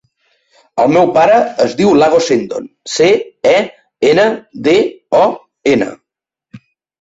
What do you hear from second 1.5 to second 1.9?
es